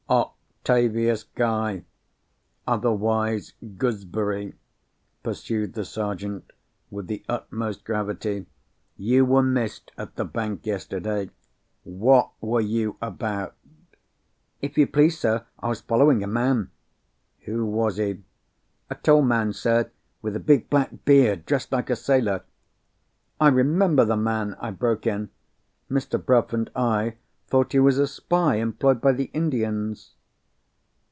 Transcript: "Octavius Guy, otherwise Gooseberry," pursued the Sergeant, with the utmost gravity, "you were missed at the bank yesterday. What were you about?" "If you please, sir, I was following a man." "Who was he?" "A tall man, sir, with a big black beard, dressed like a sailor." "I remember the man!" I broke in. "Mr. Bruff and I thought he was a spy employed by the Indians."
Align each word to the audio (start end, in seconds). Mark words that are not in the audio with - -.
"Octavius 0.63 1.23
Guy, 1.23 1.85
otherwise 2.67 3.53
Gooseberry," 3.77 4.53
pursued 5.23 5.73
the 5.73 5.85
Sergeant, 5.85 6.51
with 6.91 7.07
the 7.07 7.23
utmost 7.27 7.83
gravity, 7.83 8.45
"you 8.95 9.25
were 9.25 9.41
missed 9.41 9.91
at 9.97 10.17
the 10.17 10.25
bank 10.25 10.65
yesterday. 10.67 11.31
What 11.83 12.29
were 12.41 12.61
you 12.61 12.97
about?" 13.01 13.55
"If 14.61 14.77
you 14.77 14.85
please, 14.85 15.17
sir, 15.19 15.45
I 15.57 15.69
was 15.69 15.81
following 15.81 16.21
a 16.23 16.27
man." 16.27 16.69
"Who 17.45 17.65
was 17.65 17.97
he?" 17.97 18.21
"A 18.91 18.95
tall 18.95 19.23
man, 19.23 19.53
sir, 19.53 19.89
with 20.21 20.35
a 20.35 20.39
big 20.41 20.69
black 20.69 21.03
beard, 21.05 21.45
dressed 21.47 21.71
like 21.71 21.89
a 21.89 21.95
sailor." 21.95 22.43
"I 23.39 23.47
remember 23.47 24.05
the 24.05 24.17
man!" 24.17 24.55
I 24.59 24.69
broke 24.69 25.07
in. 25.07 25.31
"Mr. 25.89 26.23
Bruff 26.23 26.53
and 26.53 26.69
I 26.75 27.15
thought 27.47 27.71
he 27.71 27.79
was 27.79 27.97
a 27.97 28.05
spy 28.07 28.57
employed 28.57 29.01
by 29.01 29.13
the 29.13 29.31
Indians." 29.33 30.13